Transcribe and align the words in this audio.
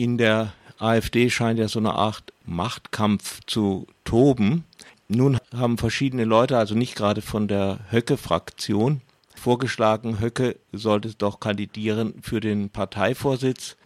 In 0.00 0.16
der 0.16 0.52
AfD 0.78 1.28
scheint 1.28 1.58
ja 1.58 1.66
so 1.66 1.80
eine 1.80 1.94
Art 1.94 2.32
Machtkampf 2.46 3.40
zu 3.46 3.88
toben. 4.04 4.64
Nun 5.08 5.38
haben 5.52 5.76
verschiedene 5.76 6.22
Leute, 6.22 6.56
also 6.56 6.76
nicht 6.76 6.94
gerade 6.94 7.20
von 7.20 7.48
der 7.48 7.80
Höcke-Fraktion, 7.90 9.00
vorgeschlagen, 9.34 10.20
Höcke 10.20 10.54
sollte 10.70 11.16
doch 11.18 11.40
kandidieren 11.40 12.14
für 12.22 12.38
den 12.38 12.70
Parteivorsitz, 12.70 13.76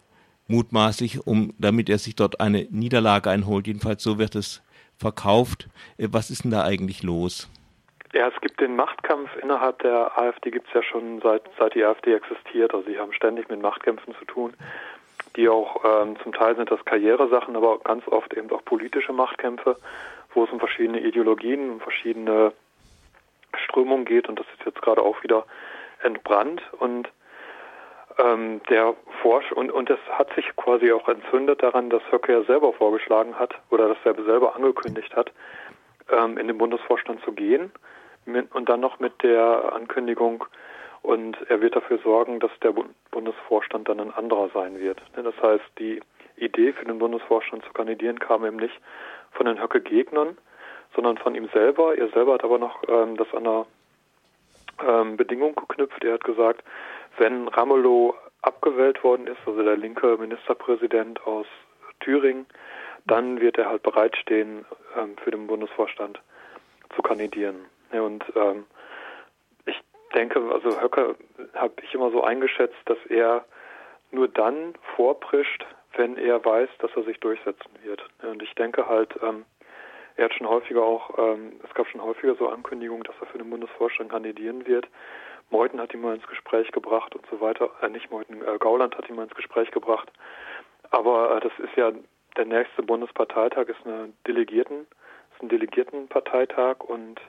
mutmaßlich, 0.48 1.26
um, 1.26 1.54
damit 1.58 1.88
er 1.88 1.96
sich 1.96 2.14
dort 2.14 2.42
eine 2.42 2.66
Niederlage 2.70 3.30
einholt. 3.30 3.66
Jedenfalls 3.66 4.02
so 4.02 4.18
wird 4.18 4.34
es 4.34 4.62
verkauft. 4.98 5.70
Äh, 5.96 6.08
was 6.10 6.28
ist 6.28 6.44
denn 6.44 6.50
da 6.50 6.62
eigentlich 6.62 7.02
los? 7.02 7.48
Ja, 8.12 8.28
es 8.28 8.38
gibt 8.42 8.60
den 8.60 8.76
Machtkampf 8.76 9.30
innerhalb 9.42 9.78
der 9.78 10.18
AfD, 10.18 10.50
gibt 10.50 10.68
es 10.68 10.74
ja 10.74 10.82
schon 10.82 11.22
seit, 11.22 11.40
seit 11.58 11.74
die 11.74 11.82
AfD 11.82 12.12
existiert. 12.12 12.74
Also 12.74 12.86
sie 12.90 12.98
haben 12.98 13.14
ständig 13.14 13.48
mit 13.48 13.62
Machtkämpfen 13.62 14.14
zu 14.18 14.26
tun, 14.26 14.52
die 15.36 15.48
auch 15.48 15.82
ähm, 15.84 16.16
zum 16.22 16.32
Teil 16.32 16.56
sind 16.56 16.70
das 16.70 16.84
Karrieresachen, 16.84 17.56
aber 17.56 17.78
ganz 17.78 18.06
oft 18.08 18.34
eben 18.34 18.50
auch 18.50 18.64
politische 18.64 19.12
Machtkämpfe, 19.12 19.76
wo 20.34 20.44
es 20.44 20.50
um 20.50 20.58
verschiedene 20.58 21.00
Ideologien, 21.00 21.70
um 21.70 21.80
verschiedene 21.80 22.52
Strömungen 23.64 24.04
geht. 24.04 24.28
Und 24.28 24.38
das 24.38 24.46
ist 24.58 24.66
jetzt 24.66 24.82
gerade 24.82 25.02
auch 25.02 25.22
wieder 25.22 25.44
entbrannt. 26.02 26.62
Und 26.78 27.08
ähm, 28.18 28.60
der 28.68 28.94
Forsch 29.22 29.50
und 29.52 29.70
und 29.70 29.88
es 29.90 29.98
hat 30.10 30.32
sich 30.34 30.44
quasi 30.56 30.92
auch 30.92 31.08
entzündet 31.08 31.62
daran, 31.62 31.90
dass 31.90 32.02
Höcke 32.10 32.32
ja 32.32 32.42
selber 32.44 32.72
vorgeschlagen 32.72 33.38
hat 33.38 33.54
oder 33.70 33.88
dass 33.88 33.98
er 34.04 34.14
selber 34.24 34.54
angekündigt 34.54 35.14
hat, 35.16 35.32
ähm, 36.10 36.38
in 36.38 36.46
den 36.46 36.58
Bundesvorstand 36.58 37.22
zu 37.24 37.32
gehen. 37.32 37.72
Mit, 38.24 38.54
und 38.54 38.68
dann 38.68 38.80
noch 38.80 39.00
mit 39.00 39.22
der 39.22 39.72
Ankündigung 39.72 40.44
und 41.02 41.36
er 41.48 41.60
wird 41.60 41.74
dafür 41.76 41.98
sorgen, 41.98 42.40
dass 42.40 42.50
der 42.62 42.72
Bundesvorstand 43.10 43.88
dann 43.88 44.00
ein 44.00 44.14
anderer 44.14 44.50
sein 44.54 44.78
wird. 44.78 45.02
Das 45.14 45.34
heißt, 45.42 45.64
die 45.78 46.00
Idee 46.36 46.72
für 46.72 46.84
den 46.84 46.98
Bundesvorstand 46.98 47.64
zu 47.64 47.72
kandidieren 47.72 48.18
kam 48.18 48.44
eben 48.44 48.56
nicht 48.56 48.78
von 49.32 49.46
den 49.46 49.60
Höcke-Gegnern, 49.60 50.36
sondern 50.94 51.18
von 51.18 51.34
ihm 51.34 51.48
selber. 51.52 51.96
Er 51.96 52.08
selber 52.10 52.34
hat 52.34 52.44
aber 52.44 52.58
noch 52.58 52.82
ähm, 52.88 53.16
das 53.16 53.32
an 53.34 53.46
einer 53.46 53.66
ähm, 54.86 55.16
Bedingung 55.16 55.54
geknüpft. 55.54 56.04
Er 56.04 56.14
hat 56.14 56.24
gesagt, 56.24 56.62
wenn 57.18 57.48
Ramelow 57.48 58.14
abgewählt 58.42 59.02
worden 59.02 59.26
ist, 59.26 59.38
also 59.46 59.62
der 59.62 59.76
linke 59.76 60.16
Ministerpräsident 60.18 61.24
aus 61.26 61.46
Thüringen, 62.00 62.46
dann 63.06 63.40
wird 63.40 63.58
er 63.58 63.68
halt 63.68 63.82
bereitstehen, 63.82 64.64
ähm, 64.96 65.16
für 65.22 65.30
den 65.30 65.46
Bundesvorstand 65.46 66.20
zu 66.94 67.02
kandidieren. 67.02 67.64
Ja, 67.92 68.02
und 68.02 68.24
ähm, 68.36 68.64
denke, 70.12 70.40
also 70.52 70.80
Höcke 70.80 71.16
habe 71.54 71.74
ich 71.82 71.94
immer 71.94 72.10
so 72.10 72.22
eingeschätzt, 72.22 72.78
dass 72.86 72.98
er 73.08 73.44
nur 74.10 74.28
dann 74.28 74.74
vorprischt, 74.96 75.64
wenn 75.96 76.16
er 76.16 76.44
weiß, 76.44 76.68
dass 76.78 76.90
er 76.96 77.02
sich 77.04 77.18
durchsetzen 77.20 77.70
wird. 77.82 78.04
Und 78.22 78.42
ich 78.42 78.54
denke 78.54 78.86
halt, 78.88 79.18
ähm, 79.22 79.44
er 80.16 80.26
hat 80.26 80.34
schon 80.34 80.48
häufiger 80.48 80.82
auch, 80.82 81.18
ähm, 81.18 81.60
es 81.64 81.74
gab 81.74 81.88
schon 81.88 82.02
häufiger 82.02 82.34
so 82.34 82.48
Ankündigungen, 82.48 83.04
dass 83.04 83.16
er 83.20 83.26
für 83.26 83.38
den 83.38 83.50
Bundesvorstand 83.50 84.10
kandidieren 84.10 84.66
wird. 84.66 84.86
Meuthen 85.50 85.80
hat 85.80 85.92
ihn 85.94 86.00
mal 86.00 86.14
ins 86.14 86.26
Gespräch 86.26 86.70
gebracht 86.72 87.14
und 87.14 87.24
so 87.30 87.40
weiter. 87.40 87.70
Äh, 87.80 87.88
nicht 87.88 88.10
Meuthen, 88.10 88.42
äh, 88.42 88.58
Gauland 88.58 88.96
hat 88.96 89.08
ihn 89.08 89.16
mal 89.16 89.24
ins 89.24 89.34
Gespräch 89.34 89.70
gebracht. 89.70 90.10
Aber 90.90 91.36
äh, 91.36 91.40
das 91.40 91.52
ist 91.58 91.76
ja, 91.76 91.92
der 92.36 92.46
nächste 92.46 92.82
Bundesparteitag 92.82 93.68
ist 93.68 93.84
eine 93.84 94.12
Delegierten, 94.26 94.86
ist 95.34 95.42
ein 95.42 95.48
Delegiertenparteitag 95.48 96.80
und 96.80 97.20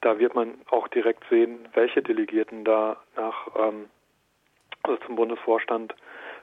da 0.00 0.18
wird 0.18 0.34
man 0.34 0.54
auch 0.70 0.88
direkt 0.88 1.24
sehen, 1.28 1.68
welche 1.74 2.02
Delegierten 2.02 2.64
da 2.64 2.96
nach 3.16 3.48
ähm, 3.56 3.90
also 4.82 4.96
zum 5.04 5.16
Bundesvorstand 5.16 5.94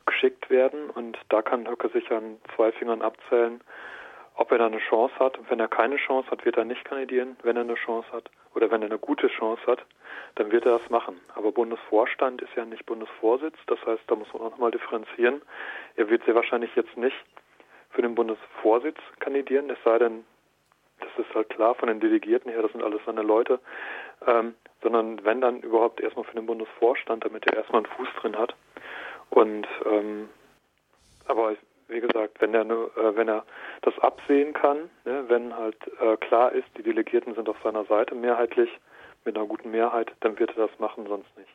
geschickt 0.06 0.50
werden 0.50 0.90
und 0.90 1.18
da 1.30 1.42
kann 1.42 1.68
Höcke 1.68 1.90
sich 1.90 2.12
an 2.12 2.38
zwei 2.56 2.72
Fingern 2.72 3.02
abzählen, 3.02 3.62
ob 4.36 4.52
er 4.52 4.58
da 4.58 4.66
eine 4.66 4.80
Chance 4.80 5.14
hat. 5.20 5.38
Und 5.38 5.50
wenn 5.50 5.60
er 5.60 5.68
keine 5.68 5.96
Chance 5.98 6.30
hat, 6.30 6.44
wird 6.46 6.58
er 6.58 6.66
nicht 6.66 6.84
kandidieren. 6.84 7.38
Wenn 7.44 7.56
er 7.56 7.64
eine 7.64 7.76
Chance 7.76 8.12
hat 8.12 8.30
oder 8.54 8.70
wenn 8.72 8.82
er 8.82 8.90
eine 8.90 9.00
gute 9.00 9.28
Chance 9.28 9.62
hat, 9.68 9.86
dann 10.36 10.52
wird 10.52 10.66
er 10.66 10.80
das 10.80 10.90
machen. 10.90 11.20
Aber 11.36 11.52
Bundesvorstand 11.52 12.42
ist 12.42 12.54
ja 12.56 12.66
nicht 12.66 12.86
Bundesvorsitz. 12.86 13.56
Das 13.68 13.80
heißt, 13.86 14.04
da 14.08 14.16
muss 14.16 14.32
man 14.34 14.42
auch 14.42 14.52
nochmal 14.52 14.72
differenzieren. 14.72 15.42
Er 15.96 16.10
wird 16.10 16.26
sehr 16.26 16.36
wahrscheinlich 16.36 16.76
jetzt 16.76 16.98
nicht 16.98 17.16
für 17.92 18.02
den 18.02 18.16
Bundesvorsitz 18.16 18.98
kandidieren, 19.20 19.70
es 19.70 19.78
sei 19.86 20.00
denn, 20.00 20.26
das 21.16 21.26
ist 21.26 21.36
halt 21.36 21.50
klar 21.50 21.76
von 21.76 21.88
den 21.88 22.00
Delegierten 22.00 22.52
her, 22.52 22.62
das 22.62 22.72
sind 22.72 22.84
alles 22.84 23.02
seine 23.06 23.22
Leute, 23.22 23.60
ähm, 24.28 24.56
sondern 24.82 25.24
wenn 25.24 25.42
dann 25.42 25.62
überhaupt 25.62 26.00
erstmal 26.02 26.26
für 26.26 26.36
den 26.36 26.46
Bundesvorstand, 26.46 27.24
damit 27.26 27.46
er 27.48 27.58
erstmal 27.58 27.84
einen 27.84 27.94
Fuß 27.96 28.08
drin 28.22 28.38
hat. 28.38 28.56
Und 29.30 29.68
ähm, 29.86 30.30
aber 31.26 31.56
wie 31.88 32.02
gesagt, 32.02 32.40
wenn 32.40 32.54
er 32.54 32.64
äh, 32.66 33.16
wenn 33.16 33.28
er 33.28 33.46
das 33.82 33.98
absehen 34.00 34.54
kann, 34.54 34.90
ne, 35.06 35.26
wenn 35.28 35.56
halt 35.56 35.78
äh, 36.00 36.18
klar 36.18 36.52
ist, 36.52 36.68
die 36.78 36.84
Delegierten 36.84 37.36
sind 37.36 37.50
auf 37.50 37.58
seiner 37.64 37.86
Seite 37.86 38.16
mehrheitlich 38.16 38.70
mit 39.26 39.38
einer 39.38 39.46
guten 39.46 39.72
Mehrheit, 39.72 40.12
dann 40.20 40.38
wird 40.38 40.52
er 40.58 40.68
das 40.68 40.80
machen, 40.80 41.06
sonst 41.08 41.38
nicht. 41.38 41.50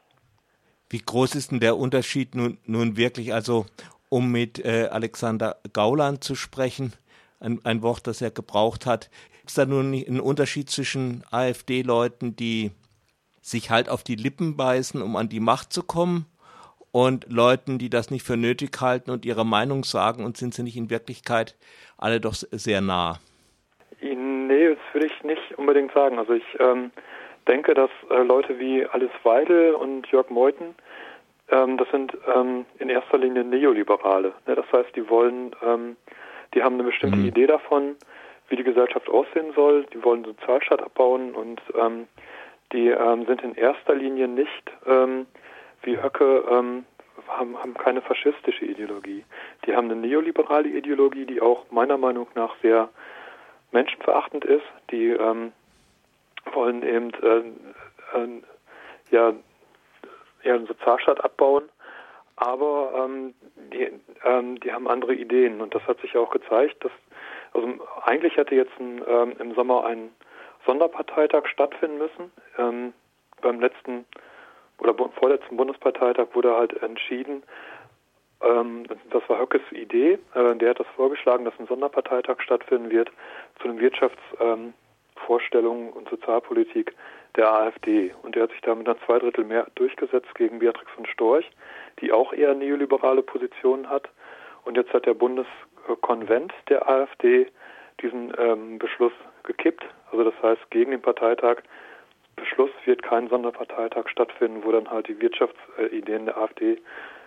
Wie 0.90 1.02
groß 1.04 1.34
ist 1.34 1.50
denn 1.50 1.60
der 1.60 1.76
Unterschied 1.76 2.34
nun, 2.34 2.58
nun 2.64 2.96
wirklich? 2.96 3.34
Also, 3.34 3.66
um 4.08 4.32
mit 4.32 4.64
äh, 4.64 4.88
Alexander 4.90 5.56
Gauland 5.74 6.24
zu 6.24 6.34
sprechen, 6.34 6.94
ein, 7.40 7.60
ein 7.64 7.82
Wort, 7.82 8.06
das 8.06 8.20
er 8.20 8.30
gebraucht 8.30 8.86
hat, 8.86 9.10
gibt 9.38 9.50
es 9.50 9.54
da 9.54 9.66
nun 9.66 9.94
einen 9.94 10.20
Unterschied 10.20 10.70
zwischen 10.70 11.24
AfD-Leuten, 11.30 12.36
die 12.36 12.72
sich 13.40 13.70
halt 13.70 13.88
auf 13.88 14.02
die 14.02 14.16
Lippen 14.16 14.56
beißen, 14.56 15.00
um 15.00 15.16
an 15.16 15.28
die 15.28 15.40
Macht 15.40 15.72
zu 15.72 15.82
kommen, 15.82 16.26
und 16.92 17.30
Leuten, 17.30 17.78
die 17.78 17.90
das 17.90 18.10
nicht 18.10 18.26
für 18.26 18.36
nötig 18.36 18.80
halten 18.80 19.10
und 19.10 19.26
ihre 19.26 19.44
Meinung 19.44 19.84
sagen 19.84 20.24
und 20.24 20.36
sind 20.36 20.54
sie 20.54 20.62
nicht 20.62 20.76
in 20.76 20.90
Wirklichkeit 20.90 21.56
alle 21.96 22.20
doch 22.20 22.34
sehr 22.34 22.80
nah? 22.80 23.18
Nee, 24.00 24.70
das 24.70 24.78
würde 24.92 25.06
ich 25.06 25.22
nicht 25.24 25.58
unbedingt 25.58 25.92
sagen. 25.92 26.18
Also 26.18 26.32
ich 26.32 26.44
ähm, 26.58 26.90
denke, 27.46 27.74
dass 27.74 27.90
äh, 28.10 28.22
Leute 28.22 28.58
wie 28.58 28.86
Alice 28.86 29.10
Weidel 29.22 29.74
und 29.74 30.06
Jörg 30.08 30.30
Meuthen, 30.30 30.74
das 31.48 31.88
sind 31.90 32.16
ähm, 32.34 32.66
in 32.78 32.90
erster 32.90 33.18
Linie 33.18 33.44
Neoliberale. 33.44 34.32
Ne? 34.46 34.54
Das 34.54 34.70
heißt, 34.72 34.94
die 34.94 35.08
wollen, 35.08 35.54
ähm, 35.64 35.96
die 36.54 36.62
haben 36.62 36.74
eine 36.74 36.84
bestimmte 36.84 37.18
mhm. 37.18 37.26
Idee 37.26 37.46
davon, 37.46 37.96
wie 38.48 38.56
die 38.56 38.64
Gesellschaft 38.64 39.08
aussehen 39.08 39.52
soll. 39.54 39.86
Die 39.92 40.02
wollen 40.04 40.24
Sozialstaat 40.24 40.82
abbauen 40.82 41.34
und 41.34 41.60
ähm, 41.74 42.06
die 42.72 42.88
ähm, 42.88 43.24
sind 43.26 43.42
in 43.42 43.54
erster 43.54 43.94
Linie 43.94 44.28
nicht 44.28 44.70
ähm, 44.86 45.26
wie 45.82 45.96
Höcke 46.02 46.44
ähm, 46.50 46.84
haben, 47.26 47.56
haben 47.58 47.74
keine 47.74 48.02
faschistische 48.02 48.64
Ideologie. 48.64 49.24
Die 49.66 49.74
haben 49.74 49.90
eine 49.90 50.00
neoliberale 50.00 50.68
Ideologie, 50.68 51.24
die 51.24 51.40
auch 51.40 51.70
meiner 51.70 51.96
Meinung 51.96 52.28
nach 52.34 52.54
sehr 52.62 52.88
menschenverachtend 53.72 54.44
ist. 54.44 54.64
Die 54.90 55.08
ähm, 55.08 55.52
wollen 56.52 56.82
eben 56.82 57.12
äh, 57.14 58.18
äh, 58.18 58.42
ja, 59.10 59.32
ja 60.48 60.54
einen 60.54 60.66
Sozialstaat 60.66 61.22
abbauen, 61.22 61.68
aber 62.36 62.92
ähm, 63.04 63.34
die, 63.72 63.90
ähm, 64.24 64.60
die 64.60 64.72
haben 64.72 64.88
andere 64.88 65.14
Ideen 65.14 65.60
und 65.60 65.74
das 65.74 65.82
hat 65.86 66.00
sich 66.00 66.16
auch 66.16 66.30
gezeigt, 66.30 66.84
dass 66.84 66.92
also 67.52 67.68
eigentlich 68.04 68.36
hätte 68.36 68.54
jetzt 68.54 68.78
ein, 68.78 69.02
ähm, 69.06 69.34
im 69.38 69.54
Sommer 69.54 69.84
ein 69.84 70.10
Sonderparteitag 70.66 71.46
stattfinden 71.46 71.98
müssen. 71.98 72.32
Ähm, 72.58 72.92
beim 73.40 73.60
letzten 73.60 74.04
oder 74.78 74.94
vorletzten 74.94 75.56
Bundesparteitag 75.56 76.28
wurde 76.34 76.54
halt 76.54 76.82
entschieden, 76.82 77.42
ähm, 78.42 78.84
das 79.10 79.28
war 79.28 79.40
Höckes 79.40 79.62
Idee, 79.72 80.18
äh, 80.34 80.54
der 80.56 80.70
hat 80.70 80.80
das 80.80 80.86
vorgeschlagen, 80.94 81.44
dass 81.44 81.58
ein 81.58 81.66
Sonderparteitag 81.66 82.40
stattfinden 82.40 82.90
wird 82.90 83.10
zu 83.60 83.68
den 83.68 83.80
Wirtschaftsvorstellungen 83.80 84.68
ähm, 84.68 84.74
und 85.28 86.08
Sozialpolitik 86.08 86.94
der 87.36 87.52
AfD. 87.52 88.14
Und 88.22 88.34
der 88.34 88.44
hat 88.44 88.50
sich 88.50 88.60
da 88.62 88.74
mit 88.74 88.88
einer 88.88 88.98
Zweidrittel 89.04 89.44
mehr 89.44 89.66
durchgesetzt 89.74 90.34
gegen 90.34 90.58
Beatrix 90.58 90.90
von 90.92 91.06
Storch, 91.06 91.48
die 92.00 92.12
auch 92.12 92.32
eher 92.32 92.54
neoliberale 92.54 93.22
Positionen 93.22 93.88
hat. 93.88 94.08
Und 94.64 94.76
jetzt 94.76 94.92
hat 94.92 95.06
der 95.06 95.14
Bundeskonvent 95.14 96.52
der 96.68 96.88
AfD 96.88 97.46
diesen 98.00 98.32
ähm, 98.38 98.78
Beschluss 98.78 99.12
gekippt. 99.44 99.84
Also 100.10 100.24
das 100.24 100.34
heißt, 100.42 100.70
gegen 100.70 100.92
den 100.92 101.02
Parteitag 101.02 101.58
Beschluss 102.36 102.70
wird 102.84 103.02
kein 103.02 103.28
Sonderparteitag 103.28 104.08
stattfinden, 104.08 104.64
wo 104.64 104.72
dann 104.72 104.90
halt 104.90 105.08
die 105.08 105.20
Wirtschaftsideen 105.20 106.26
der 106.26 106.38
AfD 106.38 106.78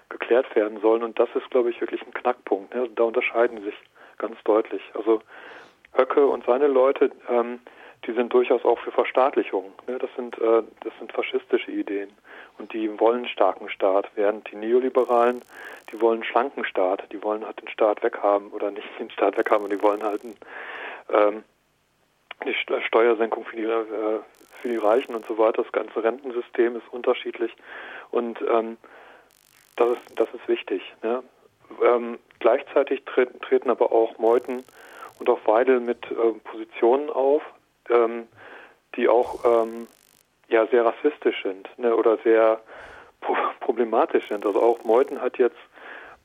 geklärt 0.09 0.55
werden 0.55 0.79
sollen. 0.79 1.03
Und 1.03 1.19
das 1.19 1.29
ist, 1.35 1.49
glaube 1.51 1.69
ich, 1.69 1.81
wirklich 1.81 2.01
ein 2.05 2.13
Knackpunkt. 2.13 2.73
Ne? 2.73 2.89
Da 2.95 3.03
unterscheiden 3.03 3.61
sich 3.63 3.75
ganz 4.17 4.37
deutlich. 4.43 4.81
Also 4.93 5.21
Höcke 5.93 6.25
und 6.25 6.45
seine 6.45 6.67
Leute, 6.67 7.11
ähm, 7.29 7.59
die 8.05 8.13
sind 8.13 8.33
durchaus 8.33 8.65
auch 8.65 8.79
für 8.79 8.91
Verstaatlichung. 8.91 9.71
Ne? 9.87 9.97
Das 9.99 10.09
sind 10.15 10.37
äh, 10.39 10.63
das 10.83 10.93
sind 10.99 11.11
faschistische 11.11 11.71
Ideen 11.71 12.09
und 12.57 12.73
die 12.73 12.99
wollen 12.99 13.27
starken 13.27 13.69
Staat, 13.69 14.09
während 14.15 14.51
die 14.51 14.55
Neoliberalen, 14.55 15.41
die 15.91 16.01
wollen 16.01 16.23
schlanken 16.23 16.65
Staat, 16.65 17.03
die 17.11 17.21
wollen 17.23 17.45
halt 17.45 17.61
den 17.61 17.69
Staat 17.69 18.03
weghaben 18.03 18.51
oder 18.51 18.71
nicht 18.71 18.87
den 18.99 19.11
Staat 19.11 19.37
weghaben, 19.37 19.69
die 19.69 19.81
wollen 19.81 20.03
halt 20.03 20.21
ähm, 21.13 21.43
die 22.45 22.55
Steuersenkung 22.87 23.45
für 23.45 23.55
die 23.55 23.63
äh, 23.63 24.19
für 24.61 24.67
die 24.67 24.77
Reichen 24.77 25.15
und 25.15 25.25
so 25.25 25.37
weiter. 25.37 25.63
Das 25.63 25.71
ganze 25.71 26.03
Rentensystem 26.03 26.75
ist 26.75 26.87
unterschiedlich 26.91 27.55
und 28.11 28.39
ähm, 28.41 28.77
das 29.75 29.89
ist 29.89 30.19
das 30.19 30.29
ist 30.33 30.47
wichtig. 30.47 30.81
Ne? 31.03 31.23
Ähm, 31.83 32.19
Gleichzeitig 32.41 33.05
treten, 33.05 33.39
treten 33.39 33.69
aber 33.69 33.91
auch 33.91 34.17
Meuthen 34.17 34.63
und 35.19 35.29
auch 35.29 35.45
Weidel 35.45 35.79
mit 35.79 36.09
äh, 36.09 36.15
Positionen 36.43 37.11
auf, 37.11 37.43
ähm, 37.91 38.27
die 38.95 39.07
auch 39.07 39.45
ähm, 39.45 39.87
ja 40.47 40.65
sehr 40.67 40.85
rassistisch 40.85 41.43
sind 41.43 41.69
ne, 41.77 41.95
oder 41.95 42.17
sehr 42.17 42.61
pro 43.21 43.35
problematisch 43.59 44.27
sind. 44.27 44.45
Also 44.45 44.61
auch 44.61 44.83
Meuthen 44.83 45.21
hat 45.21 45.37
jetzt 45.37 45.59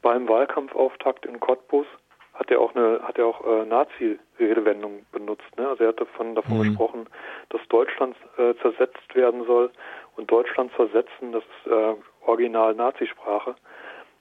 beim 0.02 0.28
Wahlkampfauftakt 0.28 1.26
in 1.26 1.40
Cottbus 1.40 1.86
hat 2.34 2.50
er 2.50 2.60
auch 2.60 2.74
eine 2.74 3.00
hat 3.02 3.18
er 3.18 3.26
auch 3.26 3.44
äh, 3.46 3.64
Nazi-Redewendung 3.64 5.06
benutzt. 5.10 5.56
Ne? 5.56 5.68
Also 5.68 5.84
er 5.84 5.88
hat 5.88 6.00
davon 6.00 6.34
davon 6.34 6.58
mhm. 6.58 6.62
gesprochen, 6.64 7.06
dass 7.48 7.60
Deutschland 7.68 8.14
äh, 8.36 8.54
zersetzt 8.60 9.14
werden 9.14 9.44
soll 9.46 9.70
und 10.16 10.30
Deutschland 10.30 10.70
zersetzen, 10.76 11.32
das 11.32 11.42
ist 11.42 11.72
äh, 11.72 11.94
original 12.26 12.74
Nazisprache. 12.74 13.54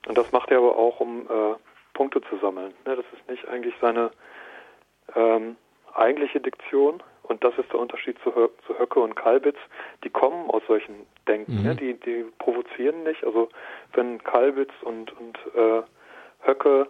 Und 0.07 0.17
das 0.17 0.31
macht 0.31 0.51
er 0.51 0.59
aber 0.59 0.77
auch, 0.77 0.99
um 0.99 1.21
äh, 1.23 1.55
Punkte 1.93 2.21
zu 2.21 2.37
sammeln. 2.37 2.73
Ne? 2.85 2.95
Das 2.95 3.05
ist 3.13 3.29
nicht 3.29 3.47
eigentlich 3.47 3.73
seine 3.81 4.11
ähm, 5.15 5.55
eigentliche 5.93 6.39
Diktion. 6.39 7.01
Und 7.27 7.43
das 7.43 7.57
ist 7.57 7.71
der 7.71 7.79
Unterschied 7.79 8.17
zu, 8.23 8.31
zu 8.31 8.79
Höcke 8.79 8.99
und 8.99 9.15
Kalbitz. 9.15 9.57
Die 10.03 10.09
kommen 10.09 10.49
aus 10.49 10.61
solchen 10.67 10.95
Denken. 11.27 11.55
Ne? 11.55 11.59
Mhm. 11.59 11.65
Ne? 11.65 11.75
Die, 11.75 11.93
die 11.99 12.25
provozieren 12.39 13.03
nicht. 13.03 13.23
Also 13.23 13.49
wenn 13.93 14.23
Kalbitz 14.23 14.71
und, 14.81 15.11
und 15.19 15.37
äh, 15.55 15.81
Höcke 16.47 16.87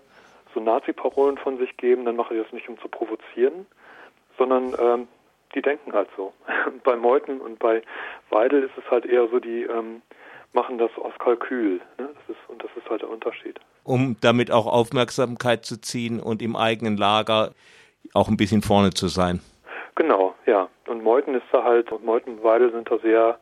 so 0.53 0.59
Nazi-Parolen 0.59 1.37
von 1.37 1.57
sich 1.57 1.75
geben, 1.77 2.05
dann 2.05 2.15
mache 2.15 2.35
ich 2.35 2.43
das 2.43 2.51
nicht, 2.53 2.69
um 2.69 2.79
zu 2.79 2.87
provozieren, 2.87 3.65
sondern 4.37 4.75
ähm, 4.79 5.07
die 5.53 5.61
denken 5.61 5.93
halt 5.93 6.09
so. 6.15 6.33
bei 6.83 6.95
Meuthen 6.95 7.39
und 7.39 7.59
bei 7.59 7.81
Weidel 8.29 8.63
ist 8.63 8.77
es 8.77 8.89
halt 8.89 9.05
eher 9.05 9.27
so, 9.29 9.39
die 9.39 9.63
ähm, 9.63 10.01
machen 10.53 10.77
das 10.77 10.91
aus 10.97 11.13
Kalkül. 11.19 11.81
Ne? 11.97 12.09
Das 12.27 12.35
ist, 12.35 12.49
und 12.49 12.63
das 12.63 12.71
ist 12.75 12.89
halt 12.89 13.01
der 13.01 13.09
Unterschied. 13.09 13.59
Um 13.83 14.17
damit 14.21 14.51
auch 14.51 14.65
Aufmerksamkeit 14.65 15.65
zu 15.65 15.79
ziehen 15.79 16.19
und 16.19 16.41
im 16.41 16.55
eigenen 16.55 16.97
Lager 16.97 17.51
auch 18.13 18.29
ein 18.29 18.37
bisschen 18.37 18.61
vorne 18.61 18.91
zu 18.91 19.07
sein. 19.07 19.41
Genau, 19.95 20.24
ja. 20.45 20.69
Und 20.87 21.03
Meuthen 21.03 21.35
ist 21.35 21.47
da 21.51 21.63
halt, 21.63 21.91
und 21.91 22.05
Meuthen 22.05 22.37
und 22.37 22.43
Weidel 22.43 22.71
sind 22.71 22.89
da 22.89 22.97
sehr 22.99 23.39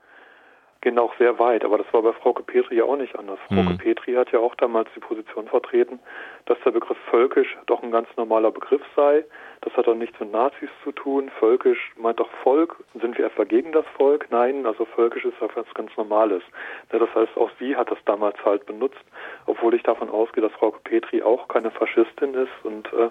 gehen 0.83 0.99
auch 0.99 1.15
sehr 1.17 1.39
weit. 1.39 1.65
Aber 1.65 1.77
das 1.77 1.91
war 1.91 2.03
bei 2.03 2.13
Frauke 2.13 2.43
Petri 2.43 2.75
ja 2.75 2.83
auch 2.83 2.97
nicht 2.97 3.17
anders. 3.17 3.39
Mhm. 3.49 3.63
Frauke 3.63 3.77
Petri 3.77 4.13
hat 4.13 4.31
ja 4.31 4.39
auch 4.39 4.53
damals 4.55 4.89
die 4.95 4.99
Position 4.99 5.47
vertreten, 5.47 5.99
dass 6.45 6.57
der 6.63 6.71
Begriff 6.71 6.97
völkisch 7.09 7.57
doch 7.65 7.81
ein 7.81 7.91
ganz 7.91 8.07
normaler 8.17 8.51
Begriff 8.51 8.81
sei. 8.95 9.23
Das 9.61 9.73
hat 9.75 9.87
auch 9.87 9.95
nichts 9.95 10.19
mit 10.19 10.31
Nazis 10.31 10.69
zu 10.83 10.91
tun. 10.91 11.31
Völkisch 11.39 11.93
meint 11.95 12.19
doch 12.19 12.29
Volk. 12.43 12.75
Sind 12.99 13.17
wir 13.17 13.25
etwa 13.25 13.45
gegen 13.45 13.71
das 13.71 13.85
Volk? 13.97 14.27
Nein, 14.29 14.65
also 14.65 14.85
völkisch 14.85 15.25
ist 15.25 15.41
etwas 15.41 15.65
ganz 15.73 15.95
Normales. 15.95 16.43
Ja, 16.91 16.99
das 16.99 17.13
heißt, 17.15 17.37
auch 17.37 17.49
sie 17.59 17.75
hat 17.75 17.89
das 17.89 17.99
damals 18.05 18.37
halt 18.43 18.65
benutzt, 18.65 19.03
obwohl 19.45 19.73
ich 19.73 19.83
davon 19.83 20.09
ausgehe, 20.09 20.43
dass 20.43 20.51
Frauke 20.53 20.79
Petri 20.83 21.23
auch 21.23 21.47
keine 21.47 21.71
Faschistin 21.71 22.33
ist 22.33 22.51
und 22.63 22.91
äh, 22.93 23.09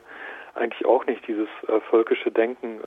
eigentlich 0.55 0.85
auch 0.85 1.07
nicht 1.07 1.27
dieses 1.27 1.49
äh, 1.69 1.81
völkische 1.89 2.31
Denken 2.31 2.83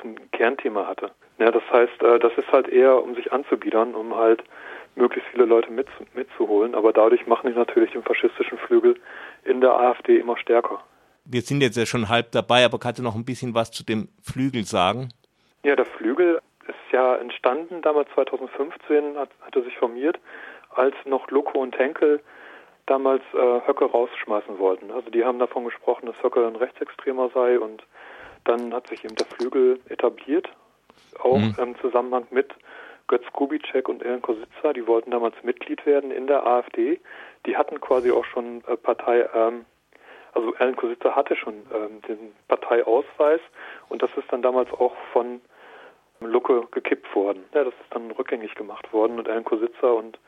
zum 0.00 0.16
Kernthema 0.32 0.86
hatte. 0.86 1.10
Ja, 1.38 1.50
das 1.50 1.62
heißt, 1.70 2.02
äh, 2.02 2.18
das 2.18 2.32
ist 2.36 2.50
halt 2.50 2.68
eher, 2.68 3.02
um 3.02 3.14
sich 3.14 3.32
anzubiedern, 3.32 3.94
um 3.94 4.14
halt 4.14 4.42
möglichst 4.94 5.30
viele 5.30 5.44
Leute 5.44 5.70
mit, 5.70 5.86
mitzuholen. 6.14 6.74
Aber 6.74 6.92
dadurch 6.92 7.26
machen 7.26 7.50
die 7.50 7.58
natürlich 7.58 7.92
den 7.92 8.02
faschistischen 8.02 8.58
Flügel 8.58 8.96
in 9.44 9.60
der 9.60 9.72
AfD 9.72 10.18
immer 10.18 10.36
stärker. 10.36 10.80
Wir 11.24 11.42
sind 11.42 11.60
jetzt 11.60 11.76
ja 11.76 11.86
schon 11.86 12.08
halb 12.08 12.30
dabei, 12.32 12.64
aber 12.64 12.78
kannst 12.78 12.98
du 13.00 13.02
noch 13.02 13.14
ein 13.16 13.24
bisschen 13.24 13.54
was 13.54 13.70
zu 13.70 13.84
dem 13.84 14.08
Flügel 14.22 14.64
sagen? 14.64 15.10
Ja, 15.64 15.74
der 15.74 15.86
Flügel 15.86 16.40
ist 16.68 16.92
ja 16.92 17.16
entstanden, 17.16 17.82
damals 17.82 18.08
2015 18.14 19.16
hat, 19.16 19.30
hat 19.40 19.56
er 19.56 19.62
sich 19.62 19.76
formiert, 19.76 20.18
als 20.70 20.94
noch 21.04 21.30
Loko 21.30 21.60
und 21.60 21.76
Henkel 21.78 22.20
damals 22.86 23.22
äh, 23.34 23.66
Höcke 23.66 23.84
rausschmeißen 23.84 24.58
wollten. 24.58 24.90
Also 24.92 25.10
die 25.10 25.24
haben 25.24 25.38
davon 25.38 25.64
gesprochen, 25.64 26.06
dass 26.06 26.22
Höcke 26.22 26.46
ein 26.46 26.56
Rechtsextremer 26.56 27.30
sei 27.34 27.58
und 27.58 27.82
dann 28.48 28.72
hat 28.72 28.88
sich 28.88 29.04
eben 29.04 29.16
der 29.16 29.26
Flügel 29.26 29.80
etabliert, 29.88 30.48
auch 31.18 31.38
mhm. 31.38 31.54
im 31.58 31.78
Zusammenhang 31.80 32.26
mit 32.30 32.54
Götz 33.08 33.24
Kubitschek 33.32 33.88
und 33.88 34.02
Ellen 34.02 34.22
Kositza, 34.22 34.72
die 34.72 34.86
wollten 34.86 35.12
damals 35.12 35.34
Mitglied 35.42 35.86
werden 35.86 36.10
in 36.10 36.26
der 36.26 36.46
AfD. 36.46 37.00
Die 37.46 37.56
hatten 37.56 37.80
quasi 37.80 38.10
auch 38.10 38.24
schon 38.24 38.64
äh, 38.66 38.76
Partei, 38.76 39.28
ähm, 39.32 39.64
also 40.32 40.54
Ellen 40.56 40.76
Kositza 40.76 41.14
hatte 41.14 41.36
schon 41.36 41.54
ähm, 41.72 42.02
den 42.08 42.34
Parteiausweis 42.48 43.40
und 43.88 44.02
das 44.02 44.10
ist 44.16 44.30
dann 44.30 44.42
damals 44.42 44.70
auch 44.72 44.94
von 45.12 45.40
Lucke 46.20 46.66
gekippt 46.72 47.14
worden. 47.14 47.44
Ja, 47.54 47.64
das 47.64 47.74
ist 47.74 47.94
dann 47.94 48.10
rückgängig 48.10 48.54
gemacht 48.54 48.92
worden 48.92 49.18
und 49.18 49.28
Ellen 49.28 49.44
Kositza 49.44 49.88
und 49.88 50.18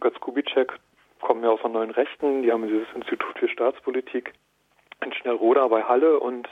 Götz 0.00 0.18
Kubitschek 0.20 0.78
kommen 1.20 1.42
ja 1.42 1.50
aus 1.50 1.60
der 1.62 1.70
neuen 1.70 1.90
Rechten, 1.90 2.42
die 2.42 2.52
haben 2.52 2.66
dieses 2.66 2.88
Institut 2.94 3.38
für 3.38 3.48
Staatspolitik 3.48 4.32
in 5.04 5.12
Schnellroda 5.12 5.66
bei 5.68 5.82
Halle 5.82 6.18
und 6.20 6.48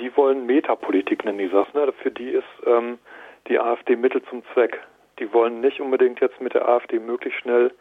die 0.00 0.16
wollen 0.16 0.46
Metapolitik, 0.46 1.24
nennen 1.24 1.38
die 1.38 1.48
das. 1.48 1.72
Ne? 1.74 1.92
Für 2.02 2.10
die 2.10 2.30
ist 2.30 2.44
ähm, 2.66 2.98
die 3.48 3.58
AfD 3.58 3.96
Mittel 3.96 4.22
zum 4.24 4.42
Zweck. 4.52 4.80
Die 5.18 5.32
wollen 5.32 5.60
nicht 5.60 5.80
unbedingt 5.80 6.20
jetzt 6.20 6.40
mit 6.40 6.54
der 6.54 6.68
AfD 6.68 6.98
möglichst 6.98 7.40
schnell 7.40 7.72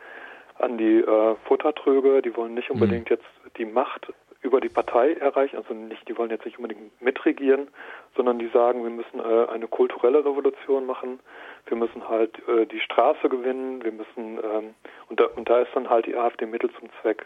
an 0.59 0.77
die 0.77 0.99
äh, 0.99 1.35
Futtertröge, 1.45 2.21
die 2.21 2.35
wollen 2.35 2.53
nicht 2.53 2.69
unbedingt 2.69 3.09
mhm. 3.09 3.15
jetzt 3.15 3.57
die 3.57 3.65
Macht 3.65 4.13
über 4.41 4.59
die 4.59 4.69
Partei 4.69 5.13
erreichen, 5.13 5.55
also 5.55 5.73
nicht, 5.73 6.07
die 6.07 6.17
wollen 6.17 6.29
jetzt 6.29 6.45
nicht 6.45 6.57
unbedingt 6.57 7.01
mitregieren, 7.01 7.69
sondern 8.15 8.39
die 8.39 8.49
sagen, 8.49 8.83
wir 8.83 8.89
müssen 8.89 9.19
äh, 9.19 9.49
eine 9.49 9.67
kulturelle 9.67 10.19
Revolution 10.19 10.85
machen, 10.85 11.21
wir 11.67 11.77
müssen 11.77 12.07
halt 12.07 12.37
äh, 12.47 12.65
die 12.65 12.81
Straße 12.81 13.29
gewinnen, 13.29 13.83
wir 13.83 13.93
müssen 13.93 14.37
ähm, 14.43 14.73
und, 15.09 15.19
da, 15.19 15.25
und 15.35 15.49
da 15.49 15.61
ist 15.61 15.71
dann 15.73 15.89
halt 15.89 16.05
die 16.05 16.15
AfD 16.15 16.45
Mittel 16.45 16.69
zum 16.77 16.89
Zweck. 17.01 17.25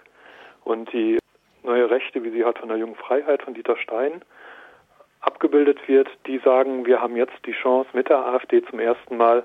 Und 0.64 0.94
die 0.94 1.18
neue 1.64 1.90
Rechte, 1.90 2.24
wie 2.24 2.30
sie 2.30 2.46
halt 2.46 2.60
von 2.60 2.70
der 2.70 2.78
jungen 2.78 2.96
Freiheit 2.96 3.42
von 3.42 3.56
Dieter 3.56 3.78
Stein 3.78 4.22
abgebildet 5.22 5.88
wird, 5.88 6.10
die 6.26 6.40
sagen, 6.40 6.86
wir 6.86 7.02
haben 7.02 7.16
jetzt 7.16 7.38
die 7.46 7.54
Chance, 7.54 7.90
mit 7.94 8.10
der 8.10 8.26
AfD 8.26 8.64
zum 8.64 8.80
ersten 8.80 9.18
Mal 9.18 9.44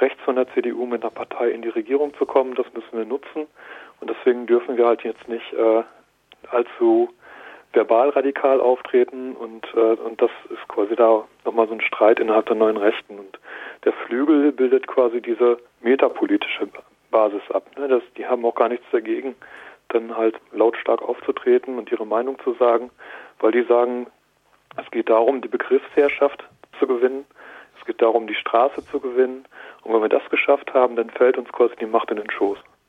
rechts 0.00 0.20
von 0.22 0.36
der 0.36 0.52
CDU 0.54 0.86
mit 0.86 1.02
einer 1.02 1.10
Partei 1.10 1.50
in 1.50 1.62
die 1.62 1.68
Regierung 1.68 2.14
zu 2.14 2.26
kommen. 2.26 2.54
Das 2.54 2.66
müssen 2.74 2.96
wir 2.96 3.04
nutzen. 3.04 3.46
Und 4.00 4.10
deswegen 4.10 4.46
dürfen 4.46 4.76
wir 4.76 4.86
halt 4.86 5.02
jetzt 5.02 5.28
nicht 5.28 5.52
äh, 5.52 5.82
allzu 6.50 7.10
verbal 7.72 8.10
radikal 8.10 8.60
auftreten. 8.60 9.34
Und, 9.34 9.66
äh, 9.74 9.94
und 9.94 10.20
das 10.22 10.30
ist 10.50 10.68
quasi 10.68 10.94
da 10.94 11.24
nochmal 11.44 11.68
so 11.68 11.74
ein 11.74 11.80
Streit 11.80 12.20
innerhalb 12.20 12.46
der 12.46 12.56
neuen 12.56 12.76
Rechten. 12.76 13.18
Und 13.18 13.38
der 13.84 13.92
Flügel 13.92 14.52
bildet 14.52 14.86
quasi 14.86 15.20
diese 15.20 15.58
metapolitische 15.80 16.68
Basis 17.10 17.42
ab. 17.52 17.64
Ne? 17.76 17.88
Das, 17.88 18.02
die 18.16 18.26
haben 18.26 18.44
auch 18.44 18.54
gar 18.54 18.68
nichts 18.68 18.86
dagegen, 18.92 19.34
dann 19.88 20.16
halt 20.16 20.38
lautstark 20.52 21.02
aufzutreten 21.02 21.78
und 21.78 21.90
ihre 21.90 22.06
Meinung 22.06 22.38
zu 22.40 22.54
sagen, 22.54 22.90
weil 23.40 23.52
die 23.52 23.62
sagen, 23.62 24.06
es 24.76 24.90
geht 24.90 25.08
darum, 25.08 25.40
die 25.40 25.48
Begriffsherrschaft 25.48 26.44
zu 26.78 26.86
gewinnen. 26.86 27.24
Es 27.78 27.86
geht 27.86 28.00
darum, 28.02 28.26
die 28.26 28.34
Straße 28.34 28.84
zu 28.86 29.00
gewinnen. 29.00 29.46
Und 29.82 29.94
wenn 29.94 30.02
wir 30.02 30.08
das 30.08 30.28
geschafft 30.30 30.74
haben, 30.74 30.96
dann 30.96 31.10
fällt 31.10 31.38
uns 31.38 31.50
quasi 31.52 31.74
die 31.76 31.86
Macht 31.86 32.10
in 32.10 32.16
den 32.18 32.30
Schoß. 32.30 32.58